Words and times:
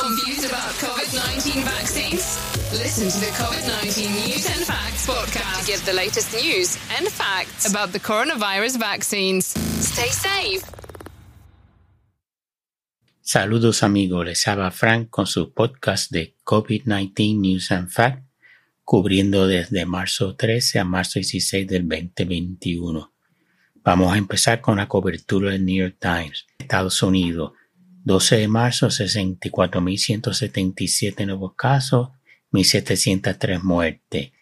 Confused 0.00 0.48
about 0.48 0.72
COVID 0.80 1.12
19 1.12 1.62
vaccines? 1.62 2.24
Listen 2.72 3.10
to 3.10 3.20
the 3.20 3.32
COVID 3.36 3.68
19 3.84 4.10
News 4.24 4.46
and 4.48 4.64
Facts 4.64 5.06
podcast 5.06 5.60
to 5.60 5.66
get 5.66 5.80
the 5.84 5.92
latest 5.92 6.32
news 6.32 6.78
and 6.96 7.06
facts 7.08 7.68
about 7.68 7.92
the 7.92 8.00
coronavirus 8.00 8.78
vaccines. 8.78 9.52
Stay 9.84 10.08
safe. 10.08 10.64
Saludos 13.20 13.82
amigos, 13.82 14.24
les 14.24 14.48
habla 14.48 14.70
Frank 14.70 15.10
con 15.10 15.26
su 15.26 15.52
podcast 15.52 16.10
de 16.10 16.34
COVID-19 16.44 17.38
News 17.38 17.70
and 17.70 17.90
Facts, 17.90 18.24
cubriendo 18.84 19.46
desde 19.46 19.84
marzo 19.84 20.34
13 20.34 20.78
a 20.78 20.84
marzo 20.84 21.18
16 21.18 21.66
del 21.66 21.86
2021. 21.86 23.12
Vamos 23.84 24.14
a 24.14 24.16
empezar 24.16 24.62
con 24.62 24.78
la 24.78 24.88
cobertura 24.88 25.50
del 25.50 25.66
New 25.66 25.76
York 25.76 25.96
Times, 26.00 26.46
Estados 26.58 27.02
Unidos. 27.02 27.52
12 28.10 28.36
de 28.38 28.48
marzo, 28.48 28.88
64.177 28.88 31.26
nuevos 31.26 31.54
casos, 31.54 32.08
1.703 32.50 33.62
muertes. 33.62 34.32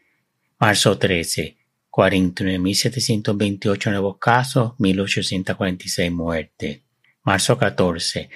Marzo 0.59 0.97
13, 0.97 1.59
49.728 1.91 3.91
nuevos 3.91 4.17
casos, 4.17 4.73
1.846 4.79 6.11
muertes. 6.11 6.81
Marzo 7.23 7.59
14, 7.59 8.31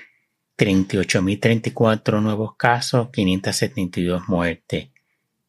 38.034 0.59 2.21
nuevos 2.21 2.55
casos, 2.57 3.09
572 3.11 4.29
muertes. 4.29 4.91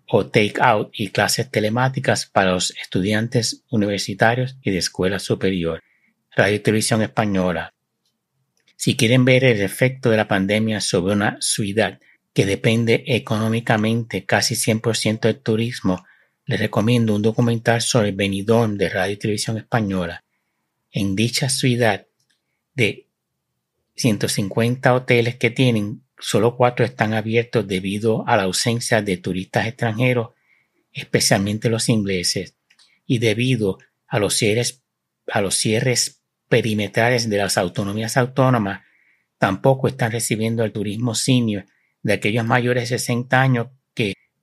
o 0.07 0.27
take 0.27 0.53
out 0.61 0.91
y 0.93 1.09
clases 1.09 1.51
telemáticas 1.51 2.25
para 2.25 2.51
los 2.51 2.71
estudiantes 2.81 3.63
universitarios 3.69 4.55
y 4.61 4.71
de 4.71 4.77
escuela 4.77 5.19
superior. 5.19 5.81
Radio 6.37 6.61
Televisión 6.61 7.01
Española. 7.01 7.73
Si 8.77 8.95
quieren 8.95 9.25
ver 9.25 9.43
el 9.43 9.61
efecto 9.61 10.09
de 10.09 10.17
la 10.17 10.29
pandemia 10.29 10.79
sobre 10.79 11.15
una 11.15 11.37
ciudad 11.41 11.99
que 12.33 12.45
depende 12.45 13.03
económicamente 13.07 14.23
casi 14.23 14.55
100% 14.55 15.19
del 15.21 15.39
turismo, 15.41 16.05
les 16.45 16.59
recomiendo 16.59 17.15
un 17.15 17.21
documental 17.21 17.81
sobre 17.81 18.11
Benidorm 18.11 18.77
de 18.77 18.89
Radio 18.89 19.13
y 19.13 19.17
Televisión 19.17 19.57
Española. 19.57 20.23
En 20.91 21.15
dicha 21.15 21.49
ciudad, 21.49 22.05
de 22.73 23.07
150 23.95 24.93
hoteles 24.93 25.37
que 25.37 25.49
tienen, 25.49 26.03
solo 26.19 26.55
cuatro 26.55 26.85
están 26.85 27.13
abiertos 27.13 27.67
debido 27.67 28.27
a 28.27 28.37
la 28.37 28.43
ausencia 28.43 29.01
de 29.01 29.17
turistas 29.17 29.67
extranjeros, 29.67 30.29
especialmente 30.91 31.69
los 31.69 31.89
ingleses, 31.89 32.55
y 33.05 33.19
debido 33.19 33.79
a 34.07 34.19
los 34.19 34.35
cierres, 34.35 34.83
a 35.27 35.41
los 35.41 35.55
cierres 35.55 36.21
perimetrales 36.47 37.29
de 37.29 37.37
las 37.37 37.57
autonomías 37.57 38.17
autónomas, 38.17 38.81
tampoco 39.37 39.87
están 39.87 40.11
recibiendo 40.11 40.63
el 40.63 40.71
turismo 40.71 41.15
senior 41.15 41.65
de 42.03 42.13
aquellos 42.13 42.45
mayores 42.45 42.89
de 42.89 42.97
60 42.97 43.41
años 43.41 43.67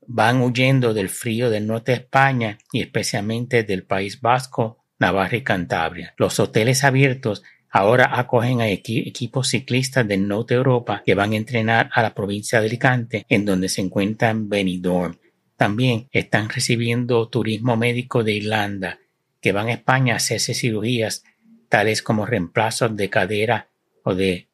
van 0.07 0.41
huyendo 0.41 0.95
del 0.95 1.09
frío 1.09 1.51
del 1.51 1.67
norte 1.67 1.93
de 1.93 1.99
España 1.99 2.59
y 2.73 2.81
especialmente 2.81 3.63
del 3.63 3.85
País 3.85 4.21
Vasco, 4.21 4.85
Navarra 4.99 5.37
y 5.37 5.43
Cantabria. 5.43 6.15
Los 6.17 6.39
hoteles 6.41 6.85
abiertos 6.85 7.43
ahora 7.71 8.19
acogen 8.19 8.61
a 8.61 8.69
equipos 8.69 9.49
ciclistas 9.49 10.07
del 10.07 10.29
norte 10.29 10.55
de 10.55 10.59
Europa 10.59 11.03
que 11.05 11.15
van 11.15 11.33
a 11.33 11.37
entrenar 11.37 11.91
a 11.93 12.03
la 12.03 12.15
provincia 12.15 12.61
de 12.61 12.67
Alicante, 12.67 13.27
en 13.29 13.45
donde 13.45 13.69
se 13.69 13.81
encuentran 13.81 14.49
Benidorm. 14.49 15.17
También 15.57 16.09
están 16.13 16.49
recibiendo 16.49 17.29
turismo 17.29 17.77
médico 17.77 18.23
de 18.23 18.33
Irlanda, 18.33 18.99
que 19.41 19.53
van 19.53 19.69
a 19.69 19.73
España 19.73 20.15
a 20.15 20.17
hacerse 20.19 20.55
cirugías 20.55 21.25
tales 21.69 22.03
como 22.03 22.27
reemplazos 22.27 22.95
de 22.97 23.09
cadera 23.09 23.69
o 24.05 24.15
de 24.15 24.49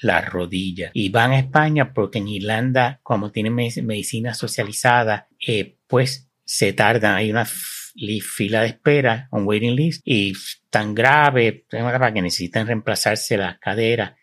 la 0.00 0.20
rodilla. 0.20 0.90
Y 0.94 1.08
van 1.10 1.32
a 1.32 1.38
España 1.38 1.92
porque 1.92 2.18
en 2.18 2.28
Irlanda, 2.28 3.00
como 3.02 3.30
tienen 3.30 3.54
medicina 3.54 4.34
socializada, 4.34 5.28
eh, 5.46 5.76
pues 5.86 6.28
se 6.44 6.72
tardan, 6.72 7.14
hay 7.14 7.30
una 7.30 7.44
fila 7.44 8.62
de 8.62 8.68
espera, 8.68 9.28
un 9.32 9.46
waiting 9.46 9.74
list, 9.74 10.02
y 10.04 10.32
tan 10.70 10.94
grave, 10.94 11.64
para 11.70 12.12
que 12.12 12.22
necesitan 12.22 12.66
reemplazarse 12.66 13.36
la 13.36 13.58
cadera 13.58 14.16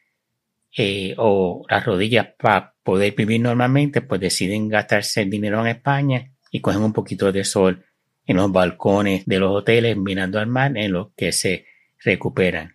eh, 0.75 1.13
o 1.17 1.65
las 1.69 1.85
rodillas 1.85 2.27
para 2.37 2.73
poder 2.83 3.13
vivir 3.15 3.41
normalmente, 3.41 4.01
pues 4.01 4.21
deciden 4.21 4.69
gastarse 4.69 5.21
el 5.21 5.29
dinero 5.29 5.61
en 5.61 5.67
España 5.67 6.31
y 6.51 6.61
cogen 6.61 6.83
un 6.83 6.93
poquito 6.93 7.31
de 7.31 7.43
sol 7.43 7.85
en 8.25 8.37
los 8.37 8.51
balcones 8.51 9.25
de 9.25 9.39
los 9.39 9.51
hoteles 9.51 9.97
mirando 9.97 10.39
al 10.39 10.47
mar 10.47 10.77
en 10.77 10.91
los 10.91 11.09
que 11.15 11.31
se 11.31 11.65
recuperan. 12.03 12.74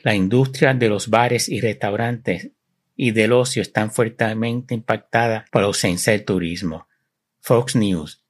La 0.00 0.14
industria 0.14 0.74
de 0.74 0.88
los 0.88 1.08
bares 1.10 1.48
y 1.48 1.60
restaurantes 1.60 2.52
y 2.94 3.10
del 3.10 3.32
ocio 3.32 3.62
están 3.62 3.90
fuertemente 3.90 4.72
impactada 4.72 5.44
por 5.50 5.62
la 5.62 5.66
ausencia 5.66 6.12
del 6.12 6.24
turismo. 6.24 6.86
Fox 7.40 7.74
News. 7.74 8.24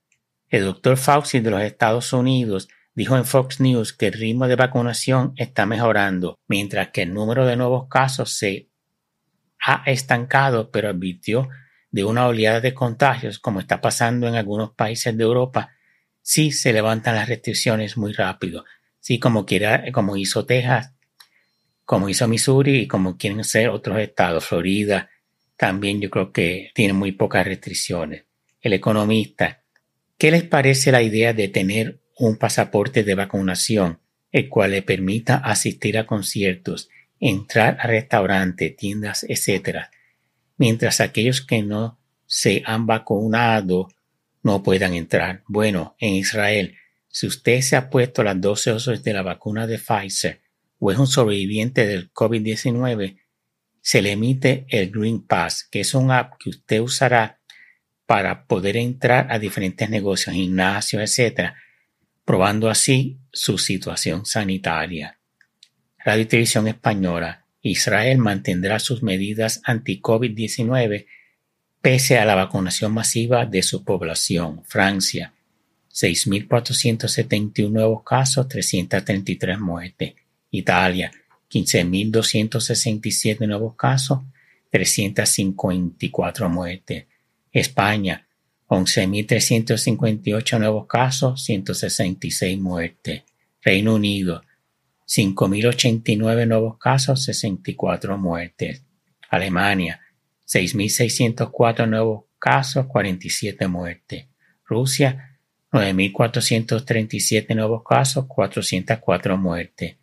El 0.48 0.64
doctor 0.64 0.96
Fauci 0.96 1.40
de 1.40 1.50
los 1.50 1.60
Estados 1.60 2.14
Unidos 2.14 2.68
dijo 2.94 3.18
en 3.18 3.26
Fox 3.26 3.60
News 3.60 3.92
que 3.92 4.06
el 4.06 4.14
ritmo 4.14 4.48
de 4.48 4.56
vacunación 4.56 5.34
está 5.36 5.66
mejorando, 5.66 6.38
mientras 6.48 6.88
que 6.88 7.02
el 7.02 7.12
número 7.12 7.44
de 7.44 7.56
nuevos 7.56 7.86
casos 7.88 8.32
se 8.32 8.70
ha 9.60 9.82
estancado, 9.84 10.70
pero 10.70 10.88
advirtió 10.88 11.50
de 11.90 12.04
una 12.04 12.26
oleada 12.26 12.60
de 12.60 12.72
contagios, 12.72 13.38
como 13.38 13.60
está 13.60 13.82
pasando 13.82 14.26
en 14.26 14.36
algunos 14.36 14.72
países 14.72 15.14
de 15.16 15.24
Europa, 15.24 15.70
sí 16.22 16.50
se 16.50 16.72
levantan 16.72 17.14
las 17.14 17.28
restricciones 17.28 17.98
muy 17.98 18.14
rápido. 18.14 18.64
Sí, 19.00 19.18
como 19.18 19.44
quiera, 19.44 19.84
como 19.92 20.16
hizo 20.16 20.46
Texas, 20.46 20.94
como 21.88 22.10
hizo 22.10 22.28
Missouri 22.28 22.80
y 22.80 22.86
como 22.86 23.16
quieren 23.16 23.42
ser 23.44 23.70
otros 23.70 23.98
estados, 23.98 24.44
Florida, 24.44 25.08
también 25.56 26.02
yo 26.02 26.10
creo 26.10 26.32
que 26.32 26.70
tiene 26.74 26.92
muy 26.92 27.12
pocas 27.12 27.46
restricciones. 27.46 28.26
El 28.60 28.74
economista, 28.74 29.62
¿qué 30.18 30.30
les 30.30 30.42
parece 30.42 30.92
la 30.92 31.00
idea 31.00 31.32
de 31.32 31.48
tener 31.48 32.02
un 32.18 32.36
pasaporte 32.36 33.04
de 33.04 33.14
vacunación, 33.14 34.00
el 34.32 34.50
cual 34.50 34.72
le 34.72 34.82
permita 34.82 35.36
asistir 35.38 35.96
a 35.96 36.04
conciertos, 36.04 36.90
entrar 37.20 37.78
a 37.80 37.86
restaurantes, 37.86 38.76
tiendas, 38.76 39.24
etcétera, 39.26 39.90
mientras 40.58 41.00
aquellos 41.00 41.40
que 41.40 41.62
no 41.62 41.98
se 42.26 42.62
han 42.66 42.86
vacunado 42.86 43.88
no 44.42 44.62
puedan 44.62 44.92
entrar. 44.92 45.42
Bueno, 45.46 45.96
en 45.98 46.16
Israel, 46.16 46.76
si 47.08 47.26
usted 47.26 47.62
se 47.62 47.76
ha 47.76 47.88
puesto 47.88 48.22
las 48.22 48.38
12 48.38 48.72
dosis 48.72 49.02
de 49.02 49.14
la 49.14 49.22
vacuna 49.22 49.66
de 49.66 49.78
Pfizer 49.78 50.42
o 50.78 50.92
es 50.92 50.98
un 50.98 51.06
sobreviviente 51.06 51.86
del 51.86 52.12
COVID-19, 52.12 53.18
se 53.80 54.02
le 54.02 54.12
emite 54.12 54.66
el 54.68 54.90
Green 54.90 55.22
Pass, 55.22 55.66
que 55.70 55.80
es 55.80 55.94
un 55.94 56.10
app 56.10 56.34
que 56.38 56.50
usted 56.50 56.80
usará 56.80 57.40
para 58.06 58.46
poder 58.46 58.76
entrar 58.76 59.30
a 59.30 59.38
diferentes 59.38 59.88
negocios, 59.88 60.34
gimnasios, 60.34 61.02
etcétera, 61.02 61.56
probando 62.24 62.68
así 62.68 63.18
su 63.32 63.58
situación 63.58 64.26
sanitaria. 64.26 65.18
Radio 65.98 66.22
y 66.22 66.26
Televisión 66.26 66.68
Española 66.68 67.44
Israel 67.62 68.18
mantendrá 68.18 68.78
sus 68.78 69.02
medidas 69.02 69.60
anti-COVID-19 69.64 71.06
pese 71.80 72.18
a 72.18 72.24
la 72.24 72.34
vacunación 72.34 72.92
masiva 72.92 73.46
de 73.46 73.62
su 73.62 73.84
población. 73.84 74.62
Francia, 74.64 75.34
6.471 75.92 77.70
nuevos 77.70 78.02
casos, 78.04 78.48
333 78.48 79.58
muertes. 79.58 80.14
Italia, 80.50 81.10
15.267 81.50 83.46
nuevos 83.46 83.74
casos, 83.76 84.20
354 84.70 86.48
muertes. 86.48 87.06
España, 87.52 88.26
11.358 88.68 90.58
nuevos 90.58 90.86
casos, 90.86 91.42
166 91.44 92.58
muertes. 92.58 93.22
Reino 93.62 93.94
Unido, 93.94 94.42
5.089 95.06 96.46
nuevos 96.46 96.78
casos, 96.78 97.24
64 97.24 98.18
muertes. 98.18 98.82
Alemania, 99.30 100.00
6.604 100.46 101.88
nuevos 101.88 102.24
casos, 102.38 102.86
47 102.86 103.68
muertes. 103.68 104.26
Rusia, 104.64 105.38
9.437 105.72 107.54
nuevos 107.54 107.82
casos, 107.84 108.26
404 108.26 109.36
muertes. 109.38 109.96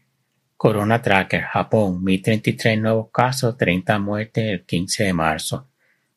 Corona 0.58 1.02
Tracker, 1.02 1.44
Japón, 1.44 2.04
1.033 2.04 2.80
nuevos 2.82 3.10
casos, 3.12 3.58
30 3.58 4.00
muertes 4.00 4.44
el 4.46 4.66
15 4.66 5.04
de 5.04 5.14
marzo. 5.14 5.68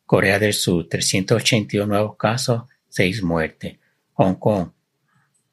Corea 0.06 0.38
del 0.38 0.55
Sur, 0.55 0.88
382 0.88 1.87
nuevos 1.87 2.17
casos, 2.17 2.62
6 2.88 3.23
muertes. 3.23 3.79
Hong 4.14 4.35
Kong, 4.35 4.70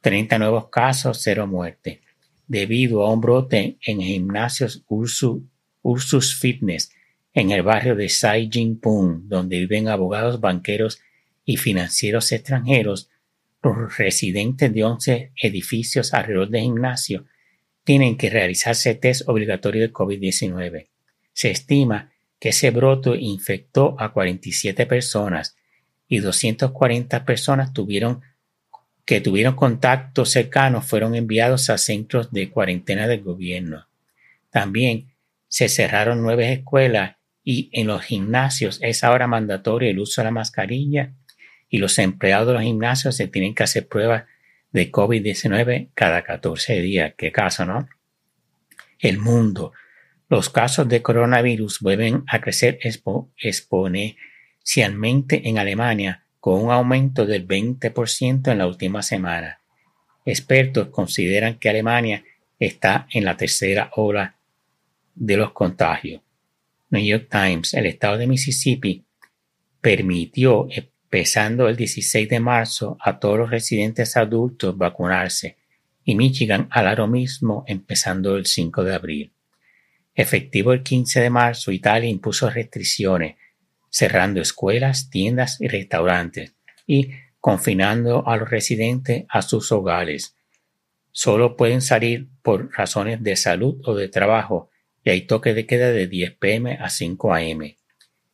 30 0.01 0.39
nuevos 0.39 0.69
casos, 0.69 1.19
0 1.21 1.47
muertes 1.47 1.99
debido 2.47 3.03
a 3.03 3.11
un 3.11 3.21
brote 3.21 3.77
en 3.85 4.01
gimnasios 4.01 4.83
Ursus, 4.87 6.39
Fitness 6.39 6.91
en 7.33 7.51
el 7.51 7.63
barrio 7.63 7.95
de 7.95 8.09
Sai 8.09 8.49
Pung, 8.81 9.23
donde 9.23 9.59
viven 9.59 9.87
abogados, 9.87 10.39
banqueros 10.39 10.99
y 11.43 11.57
financieros 11.57 12.31
extranjeros, 12.31 13.09
los 13.61 13.97
residentes 13.97 14.73
de 14.73 14.83
11 14.83 15.31
edificios 15.41 16.13
alrededor 16.13 16.49
del 16.49 16.61
gimnasio 16.61 17.25
tienen 17.85 18.17
que 18.17 18.29
realizarse 18.29 18.95
test 18.95 19.29
obligatorio 19.29 19.83
de 19.83 19.93
COVID-19. 19.93 20.87
Se 21.31 21.51
estima 21.51 22.11
que 22.39 22.49
ese 22.49 22.71
brote 22.71 23.11
infectó 23.17 23.95
a 23.99 24.11
47 24.11 24.85
personas 24.87 25.55
y 26.07 26.19
240 26.19 27.23
personas 27.25 27.71
que 29.05 29.21
tuvieron 29.21 29.55
contacto 29.55 30.25
cercano 30.25 30.81
fueron 30.81 31.15
enviados 31.15 31.69
a 31.69 31.77
centros 31.77 32.31
de 32.31 32.49
cuarentena 32.49 33.07
del 33.07 33.21
gobierno. 33.21 33.87
También 34.49 35.11
se 35.47 35.69
cerraron 35.69 36.23
nueve 36.23 36.51
escuelas 36.51 37.17
y 37.43 37.69
en 37.71 37.87
los 37.87 38.01
gimnasios 38.01 38.79
es 38.81 39.03
ahora 39.03 39.27
mandatorio 39.27 39.89
el 39.91 39.99
uso 39.99 40.21
de 40.21 40.25
la 40.25 40.31
mascarilla 40.31 41.13
y 41.69 41.77
los 41.77 41.99
empleados 41.99 42.47
de 42.47 42.53
los 42.53 42.63
gimnasios 42.63 43.15
se 43.15 43.27
tienen 43.27 43.53
que 43.53 43.63
hacer 43.63 43.87
pruebas 43.87 44.23
de 44.75 44.91
COVID-19 44.91 45.89
cada 45.93 46.23
14 46.23 46.81
días. 46.81 47.13
¿Qué 47.17 47.31
caso, 47.31 47.65
no? 47.65 47.87
El 48.99 49.19
mundo. 49.19 49.71
Los 50.27 50.49
casos 50.49 50.89
de 50.89 51.01
coronavirus 51.01 51.79
vuelven 51.79 52.25
a 52.27 52.41
crecer 52.41 52.79
exponencialmente 53.37 55.47
en 55.47 55.59
Alemania 55.59 56.25
con 56.41 56.61
un 56.61 56.71
aumento 56.71 57.25
del 57.25 57.47
20% 57.47 58.51
en 58.51 58.57
la 58.57 58.67
última 58.67 59.01
semana. 59.01 59.61
Expertos 60.25 60.89
consideran 60.89 61.57
que 61.57 61.69
Alemania 61.69 62.25
está 62.59 63.07
en 63.11 63.23
la 63.23 63.37
tercera 63.37 63.91
ola 63.95 64.35
de 65.13 65.37
los 65.37 65.53
contagios. 65.53 66.21
New 66.89 67.01
York 67.01 67.29
Times, 67.31 67.73
el 67.75 67.85
estado 67.85 68.17
de 68.17 68.27
Mississippi, 68.27 69.05
permitió, 69.79 70.67
empezando 71.15 71.69
el 71.69 71.77
16 71.77 72.27
de 72.27 72.41
marzo, 72.41 72.97
a 72.99 73.19
todos 73.19 73.37
los 73.37 73.49
residentes 73.49 74.17
adultos 74.17 74.77
vacunarse 74.77 75.55
y 76.03 76.13
Michigan 76.13 76.67
hará 76.69 76.93
lo 76.93 77.07
mismo 77.07 77.63
empezando 77.67 78.35
el 78.35 78.45
5 78.45 78.83
de 78.83 78.93
abril. 78.93 79.33
Efectivo 80.13 80.73
el 80.73 80.83
15 80.83 81.21
de 81.21 81.29
marzo, 81.29 81.71
Italia 81.71 82.09
impuso 82.09 82.49
restricciones 82.49 83.37
cerrando 83.89 84.41
escuelas, 84.41 85.09
tiendas 85.09 85.61
y 85.61 85.69
restaurantes 85.69 86.53
y 86.85 87.11
confinando 87.39 88.27
a 88.27 88.35
los 88.35 88.49
residentes 88.49 89.23
a 89.29 89.41
sus 89.41 89.71
hogares. 89.71 90.35
Solo 91.13 91.55
pueden 91.55 91.81
salir 91.81 92.27
por 92.41 92.73
razones 92.73 93.23
de 93.23 93.37
salud 93.37 93.81
o 93.85 93.95
de 93.95 94.09
trabajo 94.09 94.69
y 95.01 95.11
hay 95.11 95.21
toque 95.21 95.53
de 95.53 95.65
queda 95.65 95.91
de 95.91 96.07
10 96.07 96.35
pm 96.35 96.73
a 96.73 96.89
5 96.89 97.33
am. 97.33 97.61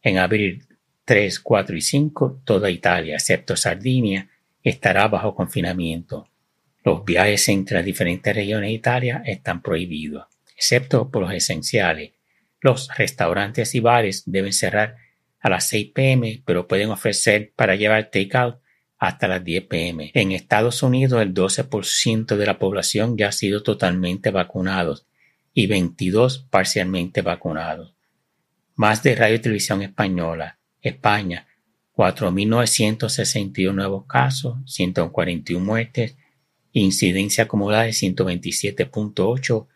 En 0.02 0.18
abril 0.18 0.66
3, 1.06 1.40
4 1.40 1.76
y 1.76 1.82
5, 1.82 2.42
toda 2.46 2.70
Italia, 2.70 3.16
excepto 3.16 3.56
Sardinia, 3.56 4.30
estará 4.64 5.08
bajo 5.08 5.36
confinamiento. 5.36 6.28
Los 6.84 7.06
viajes 7.06 7.48
entre 7.50 7.78
las 7.78 7.86
diferentes 7.86 8.36
regiones 8.36 8.70
de 8.70 8.74
Italia 8.74 9.24
están 9.26 9.62
prohibidos, 9.62 10.26
excepto 10.56 11.10
por 11.10 11.24
los 11.24 11.34
esenciales. 11.34 12.12
Los 12.60 12.90
restaurantes 12.96 13.76
y 13.76 13.80
bares 13.80 14.24
deben 14.26 14.54
cerrar 14.54 14.96
a 15.40 15.50
las 15.50 15.68
6 15.68 15.92
pm, 15.94 16.44
pero 16.46 16.68
pueden 16.68 16.90
ofrecer 16.90 17.52
para 17.56 17.76
llevar 17.76 18.10
takeout 18.12 18.60
hasta 18.98 19.28
las 19.28 19.44
10 19.44 19.66
pm. 19.66 20.12
En 20.14 20.32
Estados 20.32 20.84
Unidos, 20.84 21.22
el 21.22 21.34
12% 21.34 22.36
de 22.36 22.46
la 22.46 22.60
población 22.60 23.18
ya 23.18 23.30
ha 23.30 23.32
sido 23.32 23.64
totalmente 23.64 24.30
vacunados 24.30 25.08
y 25.54 25.66
22 25.66 26.48
parcialmente 26.50 27.24
vacunados. 27.24 27.96
Más 28.76 29.02
de 29.04 29.16
Radio 29.16 29.36
y 29.36 29.40
Televisión 29.40 29.82
Española, 29.82 30.60
España, 30.82 31.48
4.961 31.96 33.74
nuevos 33.74 34.06
casos, 34.06 34.58
141 34.66 35.64
muertes, 35.64 36.16
incidencia 36.72 37.44
acumulada 37.44 37.84
de 37.84 37.92
127.8 37.92 39.68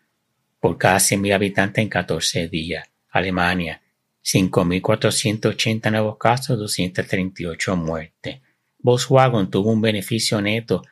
por 0.60 0.78
cada 0.78 0.96
100.000 0.96 1.34
habitantes 1.34 1.82
en 1.82 1.88
14 1.88 2.48
días. 2.48 2.88
Alemania, 3.10 3.82
5.480 4.24 5.90
nuevos 5.90 6.16
casos, 6.18 6.58
238 6.58 7.76
muertes. 7.76 8.40
Volkswagen 8.78 9.50
tuvo 9.50 9.70
un 9.70 9.80
beneficio 9.80 10.40
neto 10.40 10.82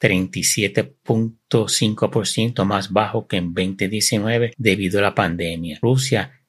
37.5% 0.00 2.64
más 2.64 2.90
bajo 2.90 3.26
que 3.26 3.36
en 3.36 3.52
2019 3.52 4.54
debido 4.56 4.98
a 4.98 5.02
la 5.02 5.14
pandemia. 5.14 5.78
Rusia, 5.82 6.39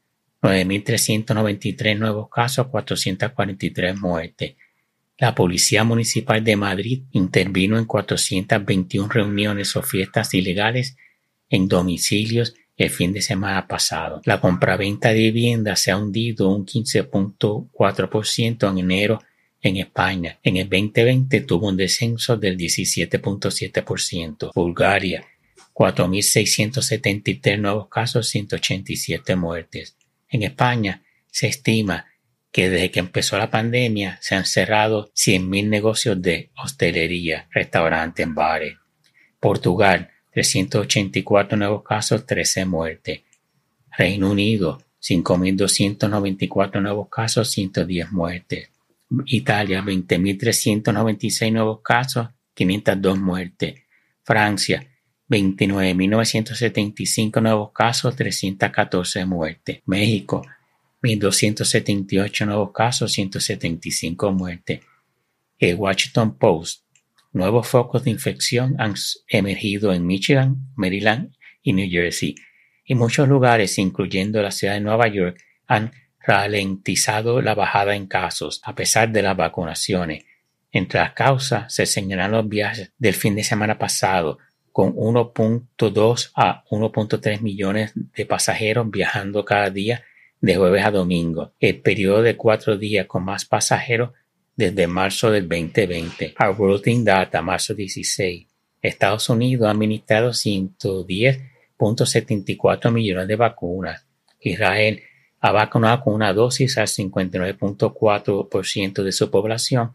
9.393 0.42 1.98
nuevos 1.98 2.30
casos, 2.30 2.68
443 2.68 4.00
muertes. 4.00 4.56
La 5.18 5.36
Policía 5.36 5.84
Municipal 5.84 6.44
de 6.44 6.56
Madrid 6.56 7.04
intervino 7.12 7.78
en 7.78 7.86
421 7.86 9.08
reuniones 9.08 9.76
o 9.76 9.84
fiestas 9.84 10.34
ilegales 10.34 10.98
en 11.50 11.68
domicilios 11.68 12.56
el 12.76 12.90
fin 12.90 13.14
de 13.14 13.22
semana 13.22 13.68
pasado. 13.68 14.22
La 14.26 14.42
compraventa 14.42 15.10
de 15.10 15.20
viviendas 15.20 15.82
se 15.82 15.92
ha 15.92 15.98
hundido 15.98 16.50
un 16.50 16.66
15.4% 16.66 18.72
en 18.72 18.78
enero 18.80 19.22
en 19.62 19.78
España. 19.78 20.40
En 20.42 20.58
el 20.58 20.68
2020 20.68 21.42
tuvo 21.42 21.68
un 21.68 21.78
descenso 21.78 22.38
del 22.38 22.58
17.7%. 22.58 24.52
Bulgaria, 24.56 25.24
4.673 25.74 27.60
nuevos 27.60 27.88
casos, 27.90 28.28
187 28.30 29.36
muertes. 29.36 29.96
En 30.32 30.44
España 30.44 31.04
se 31.30 31.48
estima 31.48 32.08
que 32.52 32.70
desde 32.70 32.92
que 32.92 33.00
empezó 33.00 33.38
la 33.38 33.50
pandemia 33.50 34.18
se 34.22 34.36
han 34.36 34.46
cerrado 34.46 35.12
100.000 35.14 35.68
negocios 35.68 36.22
de 36.22 36.52
hostelería, 36.58 37.48
restaurantes, 37.52 38.28
bares. 38.34 38.78
Portugal, 39.40 40.10
384 40.32 41.58
nuevos 41.58 41.84
casos, 41.84 42.26
13 42.26 42.66
muertes. 42.66 43.22
Reino 43.98 44.32
Unido, 44.32 44.82
5.294 45.02 46.82
nuevos 46.82 47.10
casos, 47.10 47.50
110 47.52 48.12
muertes. 48.12 48.70
Italia, 49.26 49.82
20.396 49.82 51.52
nuevos 51.52 51.82
casos, 51.82 52.30
502 52.54 53.20
muertes. 53.20 53.76
Francia, 54.24 54.88
29.975 55.32 57.42
nuevos 57.42 57.72
casos, 57.72 58.16
314 58.18 59.26
muertes. 59.26 59.80
México, 59.86 60.46
1.278 61.02 62.46
nuevos 62.46 62.74
casos, 62.74 63.14
175 63.14 64.34
muertes. 64.34 64.82
El 65.58 65.76
Washington 65.76 66.38
Post, 66.38 66.84
nuevos 67.32 67.66
focos 67.66 68.04
de 68.04 68.12
infección 68.12 68.76
han 68.78 68.96
emergido 69.30 69.94
en 69.94 70.06
Michigan, 70.06 70.58
Maryland 70.76 71.34
y 71.64 71.72
New 71.72 71.90
Jersey. 71.90 72.36
Y 72.84 72.96
muchos 72.96 73.30
lugares, 73.30 73.78
incluyendo 73.78 74.42
la 74.42 74.52
ciudad 74.52 74.74
de 74.74 74.82
Nueva 74.82 75.08
York, 75.08 75.42
han 75.66 75.94
ralentizado 76.20 77.42
la 77.42 77.56
bajada 77.56 77.96
en 77.96 78.08
casos 78.08 78.60
a 78.66 78.76
pesar 78.76 79.14
de 79.14 79.22
las 79.22 79.38
vacunaciones. 79.38 80.26
Entre 80.74 81.00
las 81.00 81.14
causas 81.14 81.74
se 81.74 81.86
señalan 81.86 82.32
los 82.32 82.50
viajes 82.50 82.92
del 82.98 83.14
fin 83.14 83.36
de 83.36 83.46
semana 83.46 83.80
pasado, 83.80 84.40
con 84.72 84.96
1.2 84.96 86.32
a 86.36 86.64
1.3 86.70 87.42
millones 87.42 87.92
de 87.96 88.26
pasajeros 88.26 88.90
viajando 88.90 89.44
cada 89.46 89.70
día 89.70 90.04
de 90.40 90.56
jueves 90.56 90.86
a 90.86 90.92
domingo, 90.92 91.52
el 91.60 91.82
periodo 91.82 92.22
de 92.22 92.38
cuatro 92.38 92.78
días 92.78 93.06
con 93.06 93.24
más 93.24 93.46
pasajeros 93.46 94.12
desde 94.56 94.88
marzo 94.88 95.30
del 95.32 95.48
2020. 95.48 96.36
Our 96.40 96.82
in 96.88 97.06
Data, 97.06 97.42
marzo 97.42 97.74
16. 97.74 98.48
Estados 98.82 99.30
Unidos 99.30 99.68
ha 99.68 99.72
administrado 99.72 100.30
110.74 100.32 102.92
millones 102.92 103.28
de 103.28 103.36
vacunas. 103.36 104.06
Israel 104.40 105.02
ha 105.40 105.52
vacunado 105.52 106.04
con 106.04 106.14
una 106.16 106.34
dosis 106.34 106.78
al 106.78 106.88
59.4% 106.88 109.04
de 109.04 109.12
su 109.12 109.30
población 109.30 109.92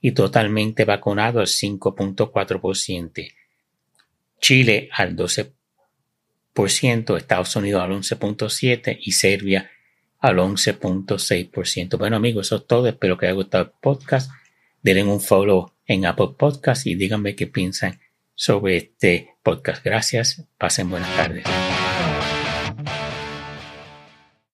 y 0.00 0.12
totalmente 0.12 0.84
vacunado 0.84 1.40
al 1.40 1.46
5.4%. 1.46 3.41
Chile 4.42 4.90
al 4.92 5.16
12%, 5.16 7.16
Estados 7.16 7.56
Unidos 7.56 7.82
al 7.82 7.92
11.7% 7.92 8.98
y 9.00 9.12
Serbia 9.12 9.70
al 10.18 10.36
11.6%. 10.36 11.96
Bueno 11.96 12.16
amigos, 12.16 12.48
eso 12.48 12.56
es 12.56 12.66
todo. 12.66 12.88
Espero 12.88 13.16
que 13.16 13.26
haya 13.26 13.34
gustado 13.34 13.64
el 13.64 13.70
podcast. 13.80 14.30
Denle 14.82 15.04
un 15.04 15.20
follow 15.20 15.72
en 15.86 16.06
Apple 16.06 16.30
Podcast 16.36 16.86
y 16.86 16.96
díganme 16.96 17.36
qué 17.36 17.46
piensan 17.46 18.00
sobre 18.34 18.76
este 18.76 19.36
podcast. 19.42 19.84
Gracias. 19.84 20.44
Pasen 20.58 20.90
buenas 20.90 21.16
tardes. 21.16 21.44